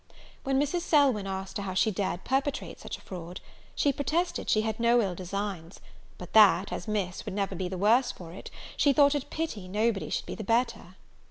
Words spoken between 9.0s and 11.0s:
it pity nobody should be the better.